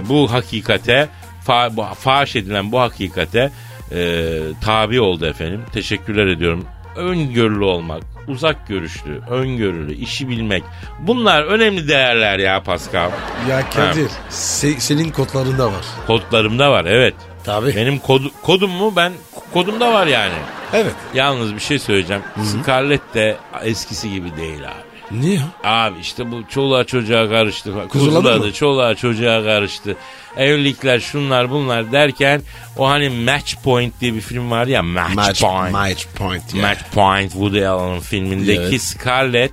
[0.08, 1.08] bu hakikate
[1.46, 3.50] fa, bu, faş edilen bu hakikate
[3.94, 5.62] e, tabi oldu efendim.
[5.72, 6.64] Teşekkürler ediyorum.
[6.96, 10.62] Öngörülü olmak, uzak görüşlü, öngörülü, işi bilmek.
[11.00, 13.10] Bunlar önemli değerler ya Pascal.
[13.50, 15.84] Ya Kadir se- senin kodlarında var.
[16.06, 17.14] Kodlarımda var evet.
[17.44, 17.76] Tabii.
[17.76, 18.92] Benim kodu, kodum mu?
[18.96, 19.12] Ben
[19.52, 20.32] kodumda var yani.
[20.72, 20.94] Evet.
[21.14, 22.22] Yalnız bir şey söyleyeceğim.
[22.62, 24.83] Scarlett de eskisi gibi değil abi.
[25.10, 25.40] Niye?
[25.64, 27.72] Abi işte bu çoluğa çocuğa karıştı.
[27.88, 29.96] Kuzuladı çoluğa çocuğa karıştı.
[30.36, 32.42] Evlilikler şunlar bunlar derken
[32.76, 35.72] o hani Match Point diye bir film var ya Match, Match Point.
[35.72, 36.62] Match point ya.
[36.62, 38.82] Match Point Woody Allen filmindeki Evet.
[38.82, 39.52] Scarlett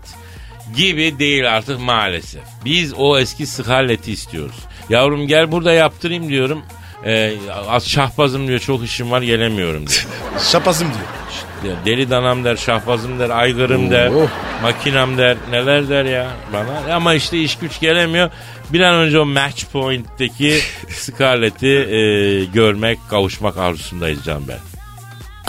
[0.76, 2.42] gibi değil artık maalesef.
[2.66, 4.56] Biz o eski Scarlett'i istiyoruz.
[4.90, 6.62] Yavrum gel burada yaptırayım diyorum.
[7.06, 7.34] Ee,
[7.70, 10.08] az şahbazım diyor çok işim var gelemiyorum diyor.
[10.52, 11.21] Şapasım diyor.
[11.68, 14.28] Ya Deli danam der, şahbazım der, aygırım der, Oh.
[14.62, 16.96] makinam der, neler der ya bana.
[16.96, 18.30] Ama işte iş güç gelemiyor.
[18.74, 24.60] Bir an önce o match point'teki Scarlett'i e, görmek, kavuşmak arzusundayız Can ben.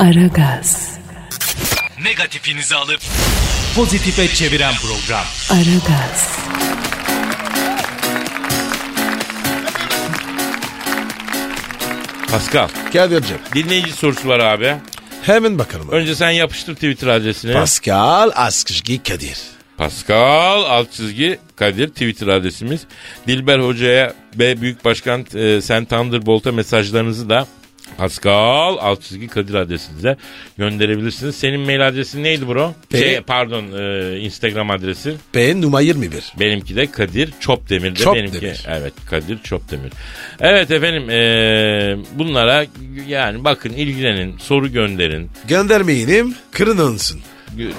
[0.04, 0.98] Aragaz,
[2.04, 3.00] Negatifinizi alıp
[3.76, 5.24] pozitife çeviren program.
[5.50, 6.38] Aragaz,
[12.30, 14.76] Pascal, Kadir'cim dinleyici sorusu var abi.
[15.22, 15.88] Hemen bakalım.
[15.88, 17.52] Önce sen yapıştır Twitter adresini.
[17.52, 19.38] Pascal Askışgi Kadir.
[19.76, 22.80] Pascal alt çizgi Kadir Twitter adresimiz.
[23.26, 27.46] Dilber Hoca'ya ve Büyük Başkan e, Sen Thunderbolt'a mesajlarınızı da
[27.98, 30.16] Pascal alt çizgi Kadir adresinize
[30.58, 31.36] gönderebilirsiniz.
[31.36, 32.74] Senin mail adresin neydi bro?
[32.90, 35.14] P- Şey, pardon e, Instagram adresi.
[35.32, 36.32] P numara 21.
[36.40, 38.52] Benimki de Kadir Çopdemir de benimki.
[38.68, 39.92] Evet Kadir Çopdemir.
[40.40, 42.66] Evet efendim e, bunlara
[43.08, 45.30] yani bakın ilgilenin soru gönderin.
[45.48, 47.20] Göndermeyelim kırın olsun.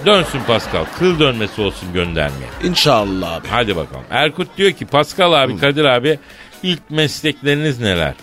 [0.06, 2.50] Dönsün Pascal kıl dönmesi olsun göndermeye.
[2.64, 3.48] İnşallah abi.
[3.48, 4.04] Hadi bakalım.
[4.10, 6.20] Erkut diyor ki Pascal abi Kadir abi
[6.64, 8.14] ilk meslekleriniz neler?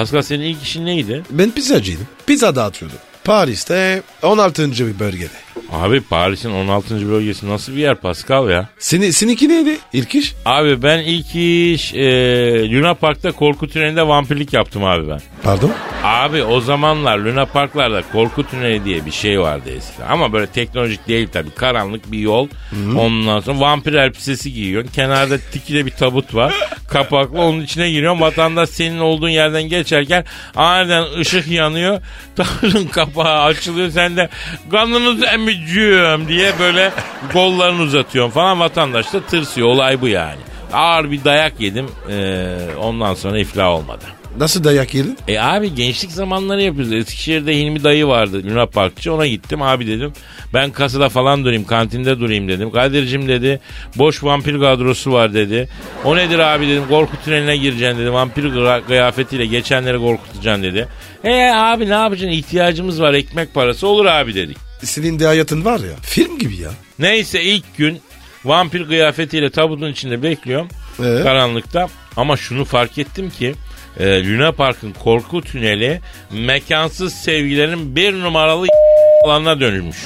[0.00, 1.22] Pascal senin ilk işin neydi?
[1.30, 2.08] Ben pizzacıydım.
[2.26, 2.98] Pizza dağıtıyordum.
[3.24, 4.70] Paris'te 16.
[4.70, 5.49] bir bölgede.
[5.72, 7.10] Abi Paris'in 16.
[7.10, 8.68] bölgesi nasıl bir yer Pascal ya?
[8.78, 10.34] Seni, seninki neydi ilk iş?
[10.44, 15.20] Abi ben ilk iş e, Luna Park'ta korku tünelinde vampirlik yaptım abi ben.
[15.42, 15.72] Pardon?
[16.04, 20.06] Abi o zamanlar Luna Parklarda korku tüneli diye bir şey vardı eskiden.
[20.08, 21.50] Ama böyle teknolojik değil tabii.
[21.50, 22.48] Karanlık bir yol.
[22.96, 24.90] Ondan sonra vampir elbisesi giyiyorsun.
[24.92, 26.54] Kenarda tikide bir tabut var.
[26.90, 28.20] Kapaklı onun içine giriyorsun.
[28.20, 30.24] Vatandaş senin olduğun yerden geçerken
[30.56, 32.00] aniden ışık yanıyor.
[32.36, 33.90] Tabutun kapağı açılıyor.
[33.90, 34.28] Sen de
[34.70, 36.92] kanınızı emiciyim diye böyle
[37.32, 38.60] kollarını uzatıyorsun falan.
[38.60, 39.68] Vatandaş da tırsıyor.
[39.68, 40.40] Olay bu yani.
[40.72, 41.86] Ağır bir dayak yedim.
[42.10, 44.04] Ee, ondan sonra iflah olmadı.
[44.38, 45.18] Nasıl dayak yedin?
[45.28, 46.92] E abi gençlik zamanları yapıyoruz.
[46.92, 49.14] Eskişehir'de Hilmi dayı vardı Luna Parkçı.
[49.14, 50.12] Ona gittim abi dedim.
[50.54, 52.70] Ben kasada falan durayım kantinde durayım dedim.
[52.70, 53.60] Kadir'cim dedi
[53.96, 55.68] boş vampir kadrosu var dedi.
[56.04, 58.12] O nedir abi dedim korku tüneline gireceksin dedi.
[58.12, 58.50] Vampir
[58.86, 60.88] kıyafetiyle geçenleri korkutacaksın dedi.
[61.24, 64.69] E abi ne yapacaksın ihtiyacımız var ekmek parası olur abi dedik.
[64.82, 65.96] Senin de hayatın var ya.
[66.02, 66.70] Film gibi ya.
[66.98, 68.00] Neyse ilk gün
[68.44, 70.68] vampir kıyafetiyle tabutun içinde bekliyorum.
[70.98, 71.22] Ee?
[71.22, 71.88] Karanlıkta.
[72.16, 73.54] Ama şunu fark ettim ki
[73.98, 78.66] e, Luna Park'ın korku tüneli mekansız sevgilerin bir numaralı
[79.24, 79.96] alanına dönüşmüş.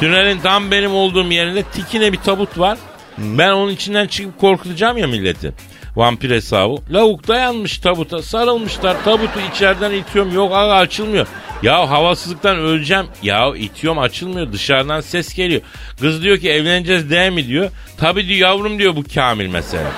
[0.00, 2.78] Tünelin tam benim olduğum yerinde tikine bir tabut var.
[3.18, 5.52] Ben onun içinden çıkıp korkutacağım ya milleti.
[5.96, 6.74] Vampir hesabı.
[6.90, 9.04] Lavuk dayanmış tabuta sarılmışlar.
[9.04, 10.34] Tabutu içeriden itiyorum.
[10.34, 11.26] Yok aga açılmıyor.
[11.62, 13.06] Ya havasızlıktan öleceğim.
[13.22, 14.52] Ya itiyorum açılmıyor.
[14.52, 15.60] Dışarıdan ses geliyor.
[16.00, 17.70] Kız diyor ki evleneceğiz değil mi diyor.
[17.98, 19.92] Tabii diyor yavrum diyor bu Kamil mesela.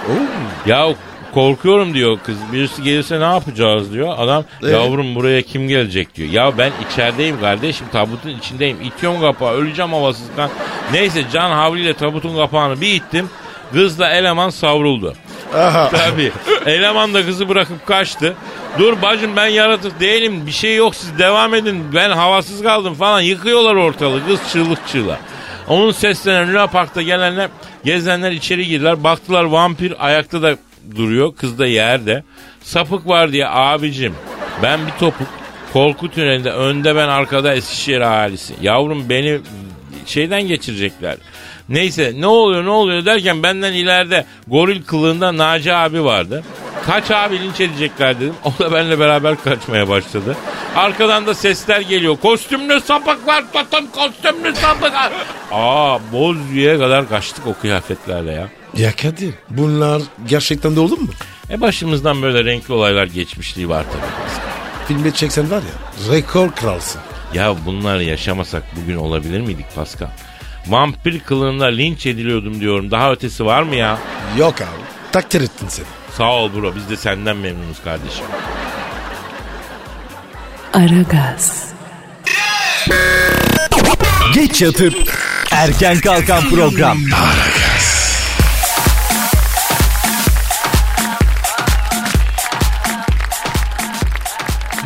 [0.67, 0.89] Ya
[1.35, 2.37] korkuyorum diyor kız.
[2.53, 4.15] Birisi gelirse ne yapacağız diyor.
[4.19, 6.31] Adam yavrum buraya kim gelecek diyor.
[6.31, 8.81] Ya ben içerideyim kardeşim tabutun içindeyim.
[8.81, 10.51] İtiyorum kapağı öleceğim havasızlıktan.
[10.93, 13.31] Neyse can havliyle tabutun kapağını bir ittim.
[13.73, 15.15] Kızla eleman savruldu.
[15.91, 16.33] Tabii.
[16.67, 18.37] Eleman da kızı bırakıp kaçtı.
[18.79, 23.21] Dur bacım ben yaratık değilim bir şey yok siz devam edin ben havasız kaldım falan
[23.21, 25.19] yıkıyorlar ortalığı kız çığlık çığlığa.
[25.69, 27.51] Onun seslenen Luna Park'ta gelenler
[27.85, 30.57] gezenler içeri girdiler baktılar vampir ayakta da
[30.97, 32.25] duruyor kız da yerde.
[32.63, 34.15] Sapık var diye abicim
[34.63, 35.29] ben bir topuk
[35.73, 38.55] korku tünelinde önde ben arkada Eskişehir ahalisi.
[38.63, 39.41] Yavrum beni
[40.07, 41.17] şeyden geçirecekler.
[41.69, 46.43] Neyse ne oluyor ne oluyor derken benden ileride goril kılığında Naci abi vardı.
[46.87, 48.35] Kaç abi linç edecekler dedim.
[48.45, 50.37] O da benimle beraber kaçmaya başladı.
[50.77, 52.17] Arkadan da sesler geliyor.
[52.23, 55.13] Kostümlü sapıklar tutun kostümlü sapıklar.
[55.53, 58.49] Aa Bozüyük'e kadar kaçtık o kıyafetlerle ya.
[58.77, 61.09] Ya Kadir bunlar gerçekten de olur mu?
[61.51, 64.29] E başımızdan böyle renkli olaylar geçmişliği var tabii.
[64.89, 67.01] Filmi çeksen var ya rekor kralsın.
[67.35, 70.09] Ya bunları yaşamasak bugün olabilir miydik Pascal?
[70.69, 72.91] Vampir kılığında linç ediliyordum diyorum.
[72.91, 73.99] Daha ötesi var mı ya?
[74.39, 75.87] Yok abi takdir ettin seni.
[76.17, 78.25] Sağ ol bro biz de senden memnunuz kardeşim.
[80.73, 81.69] Aragaz,
[84.35, 84.95] Geç yatıp
[85.53, 86.99] erken kalkan program.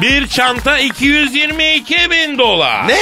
[0.03, 2.89] Bir çanta 222 bin dolar.
[2.89, 2.95] Ne?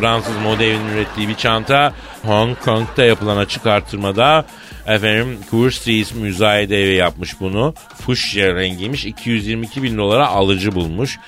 [0.00, 4.44] Fransız modelin ürettiği bir çanta Hong Kong'da yapılan açık artırmada
[4.86, 7.74] efendim Kurs müzayede evi yapmış bunu.
[8.06, 11.18] Fuşya rengiymiş 222 bin dolara alıcı bulmuş.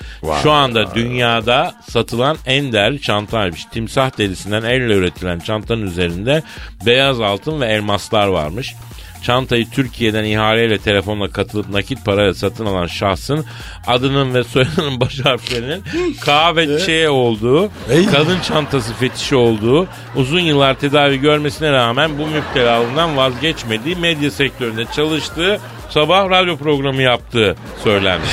[0.43, 3.65] Şu anda dünyada satılan en değerli çantaymış.
[3.65, 6.43] Timsah derisinden elle üretilen çantanın üzerinde
[6.85, 8.75] beyaz altın ve elmaslar varmış.
[9.23, 13.45] Çantayı Türkiye'den ihaleyle telefonla katılıp nakit parayla satın alan şahsın
[13.87, 15.83] adının ve soyadının baş harflerinin
[16.25, 17.69] K ve Ç olduğu,
[18.11, 25.59] kadın çantası fetişi olduğu, uzun yıllar tedavi görmesine rağmen bu müptelalığından vazgeçmediği, medya sektöründe çalıştığı,
[25.89, 28.31] sabah radyo programı yaptığı söylenmiş.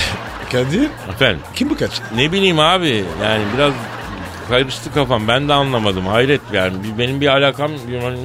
[0.52, 1.90] Kadir Efendim kim bu kaç?
[2.16, 3.72] ne bileyim abi yani biraz
[4.50, 5.28] karıştı kafam.
[5.28, 6.06] Ben de anlamadım.
[6.06, 6.72] Hayret yani.
[6.98, 7.70] Benim bir alakam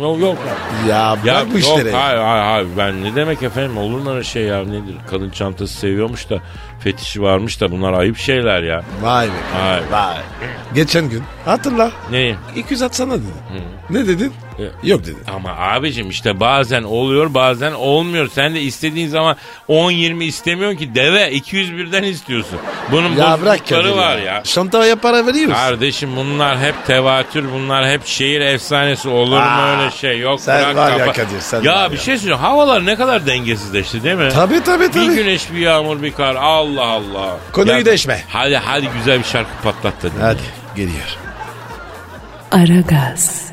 [0.02, 0.20] yok.
[0.20, 0.38] Yok.
[0.90, 1.92] Ya bırak Ya bu yok işleri.
[1.92, 2.68] hayır, hayır hayır.
[2.78, 3.78] Ben ne demek efendim?
[3.78, 4.60] Olur mu öyle şey ya?
[4.64, 4.96] Nedir?
[5.10, 6.40] Kadın çantası seviyormuş da
[6.86, 8.84] fetişi varmış da bunlar ayıp şeyler ya.
[9.02, 9.32] Vay be.
[9.64, 9.80] Vay.
[9.92, 10.18] Vay.
[10.76, 11.92] Geçen gün hatırla.
[12.12, 12.36] Ne?
[12.56, 13.24] 200 atsana dedi.
[13.90, 14.34] Ne dedin?
[14.60, 15.16] E- Yok dedi.
[15.36, 18.28] Ama abicim işte bazen oluyor bazen olmuyor.
[18.34, 19.36] Sen de istediğin zaman
[19.70, 22.60] 10-20 istemiyorsun ki deve 201'den istiyorsun.
[22.92, 24.24] Bunun Ya bırak bozuklukları var ya.
[24.24, 24.42] ya.
[24.44, 25.54] Şantaya para veriyoruz.
[25.54, 30.62] Kardeşim bunlar hep tevatür bunlar hep şehir efsanesi olur mu Aa, öyle şey yok sen
[30.64, 32.02] bırak var ya kafa- Kadir, sen ya bir ya.
[32.04, 34.30] şey söyleyeceğim havalar ne kadar dengesizleşti değil mi?
[34.34, 35.16] Tabii tabii Bir tabii.
[35.16, 37.38] güneş bir yağmur bir kar Allah Allah.
[37.52, 38.24] Konuyu Ya- değişme.
[38.30, 40.08] Hadi hadi güzel bir şarkı patlat da.
[40.22, 40.42] Hadi
[40.76, 41.18] geliyor.
[42.52, 43.52] Aragaz,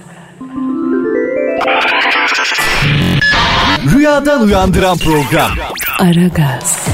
[3.95, 5.51] Rüyadan uyandıran program.
[5.99, 6.87] Aragaz,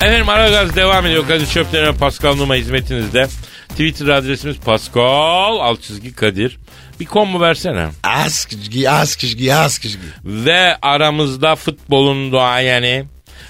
[0.00, 1.28] Efendim Aragaz devam ediyor.
[1.28, 3.26] Kadir Çöplerine Pascal Numa hizmetinizde.
[3.68, 6.58] Twitter adresimiz Pascal alt çizgi Kadir.
[7.00, 7.88] Bir kombo versene.
[8.02, 9.98] Askışgi askışgi askışgi.
[10.24, 13.04] Ve aramızda futbolun duayeni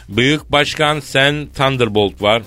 [0.08, 2.42] Büyük Başkan Sen Thunderbolt var.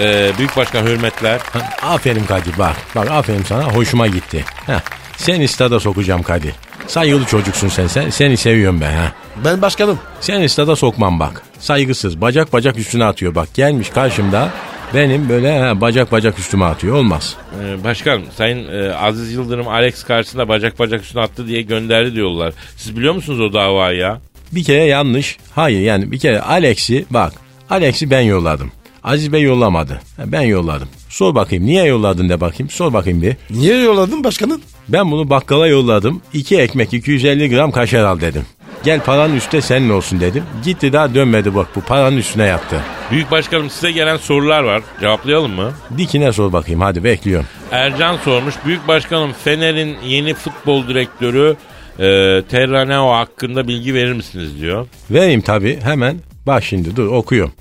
[0.00, 1.40] Ee, Büyük Başkan hürmetler.
[1.82, 2.76] Aferin Kadir bak.
[2.94, 4.44] Bak aferin sana hoşuma gitti.
[4.66, 4.80] Heh.
[5.16, 6.52] Seni stada sokacağım Kadir.
[6.86, 7.86] Saygılı çocuksun sen.
[7.86, 9.12] sen seni seviyorum ben ha.
[9.44, 9.98] Ben başkanım.
[10.20, 11.42] Seni stada sokmam bak.
[11.58, 12.20] Saygısız.
[12.20, 13.54] Bacak bacak üstüne atıyor bak.
[13.54, 14.50] Gelmiş karşımda.
[14.94, 16.96] Benim böyle ha, bacak bacak üstüme atıyor.
[16.96, 17.36] Olmaz.
[17.62, 22.54] Ee, başkan Sayın e, Aziz Yıldırım Alex karşısında bacak bacak üstüne attı diye gönderdi diyorlar.
[22.76, 24.20] Siz biliyor musunuz o davayı ya?
[24.52, 25.36] Bir kere yanlış.
[25.54, 27.32] Hayır yani bir kere Alex'i bak.
[27.70, 28.72] Alex'i ben yolladım.
[29.04, 30.00] Aziz Bey yollamadı.
[30.26, 30.88] Ben yolladım.
[31.08, 32.70] Sor bakayım niye yolladın de bakayım.
[32.70, 33.36] Sor bakayım bir.
[33.50, 34.60] Niye yolladın başkanım?
[34.88, 36.22] Ben bunu bakkala yolladım.
[36.32, 38.42] İki ekmek 250 gram kaşar al dedim.
[38.86, 40.44] Gel paranın üstte senin olsun dedim.
[40.64, 42.80] Gitti daha dönmedi bak bu paranın üstüne yattı.
[43.10, 44.82] Büyük Başkanım size gelen sorular var.
[45.00, 45.72] Cevaplayalım mı?
[45.98, 47.46] Dikine sor bakayım hadi bekliyorum.
[47.70, 48.54] Ercan sormuş.
[48.66, 51.56] Büyük Başkanım Fener'in yeni futbol direktörü
[51.98, 52.04] e,
[52.50, 54.86] Terraneo hakkında bilgi verir misiniz diyor.
[55.10, 56.18] Vereyim tabii hemen.
[56.46, 57.52] Bak şimdi dur okuyorum.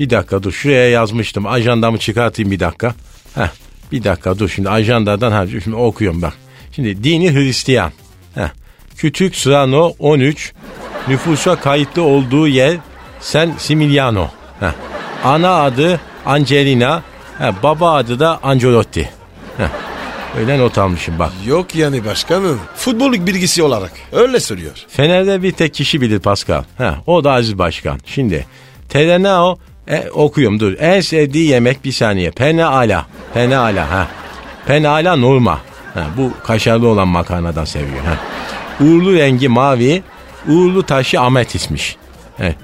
[0.00, 1.46] Bir dakika dur şuraya yazmıştım.
[1.46, 2.94] Ajandamı çıkartayım bir dakika.
[3.34, 3.48] Heh,
[3.92, 6.34] bir dakika dur şimdi ajandadan ha, şimdi okuyorum bak.
[6.72, 7.92] Şimdi dini Hristiyan.
[8.94, 8.98] Heh.
[8.98, 10.52] Küçük Sırano 13.
[11.08, 12.76] Nüfusa kayıtlı olduğu yer
[13.20, 14.28] San Similiano.
[14.60, 14.72] Heh.
[15.24, 17.02] Ana adı Angelina.
[17.38, 19.10] Heh, baba adı da Angelotti.
[19.56, 19.68] Heh.
[20.38, 21.32] Öyle not almışım bak.
[21.46, 22.60] Yok yani başkanım.
[22.76, 23.92] Futbolluk bilgisi olarak.
[24.12, 24.72] Öyle söylüyor.
[24.88, 26.62] Fener'de bir tek kişi bilir Pascal.
[26.78, 28.00] Ha, o da Aziz Başkan.
[28.06, 28.46] Şimdi
[28.88, 30.74] Terenao e, okuyorum dur.
[30.78, 32.30] En sevdiği yemek bir saniye.
[32.30, 33.06] Pene ala.
[33.34, 34.08] Pene ala ha.
[34.66, 35.60] Pene ala norma.
[35.94, 38.04] Ha, bu kaşarlı olan makarnadan seviyor.
[38.04, 38.18] Ha.
[38.80, 40.02] Uğurlu rengi mavi,
[40.48, 41.96] uğurlu taşı ametistmiş.
[42.36, 42.54] He.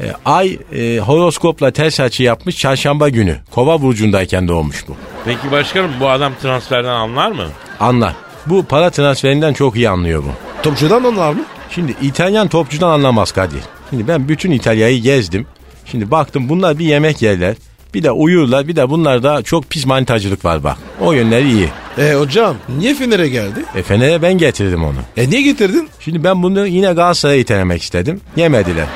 [0.00, 3.36] E, ay e, horoskopla ters açı yapmış çarşamba günü.
[3.50, 4.96] Kova burcundayken doğmuş bu.
[5.24, 7.46] Peki başkanım bu adam transferden anlar mı?
[7.80, 8.14] Anlar.
[8.46, 10.62] Bu para transferinden çok iyi anlıyor bu.
[10.62, 11.42] Topçudan onlar mı?
[11.70, 13.62] Şimdi İtalyan topçudan anlamaz Kadir.
[13.90, 15.46] Şimdi ben bütün İtalya'yı gezdim.
[15.84, 17.54] Şimdi baktım bunlar bir yemek yerler.
[17.94, 20.76] Bir de uyurlar bir de bunlarda çok pis manitacılık var bak.
[21.00, 21.68] O yönleri iyi.
[21.98, 23.64] E hocam niye Fener'e geldi?
[23.74, 24.98] E Fener'e ben getirdim onu.
[25.16, 25.88] E niye getirdin?
[26.00, 28.20] Şimdi ben bunu yine Galatasaray'a itelemek istedim.
[28.36, 28.86] Yemediler.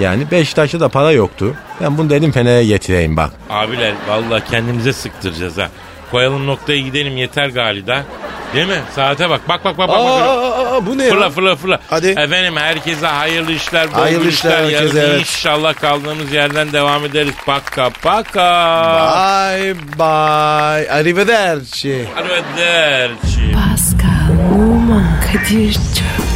[0.00, 1.54] Yani Beşiktaş'ta da para yoktu.
[1.80, 3.30] Ben bunu dedim Fener'e getireyim bak.
[3.50, 5.68] Abiler vallahi kendimize sıktıracağız ha.
[6.10, 8.04] Koyalım noktaya gidelim yeter galida.
[8.54, 8.80] Değil mi?
[8.94, 9.40] Saate bak.
[9.48, 9.96] Bak bak bak bak.
[9.98, 10.86] Aa, bak.
[10.86, 11.30] bu ne Fırla ya?
[11.30, 11.78] fırla fırla.
[11.90, 12.06] Hadi.
[12.06, 14.64] Efendim herkese hayırlı işler, bol Hayırlı işler.
[14.64, 15.20] işler herkese, evet.
[15.20, 17.34] inşallah kaldığımız yerden devam ederiz.
[17.46, 18.40] Paka paka.
[19.54, 20.90] Bye bye.
[20.92, 22.06] Arrivederci.
[22.16, 23.52] Arrivederci.
[23.52, 26.19] Pascal, Oman, Kadir çok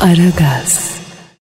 [0.00, 0.93] Aragaz.